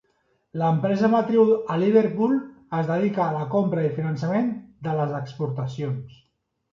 [0.59, 2.33] L'empresa matriu a Liverpool
[2.77, 4.49] es dedica a la compra i finançament
[4.89, 6.17] de les exportacions.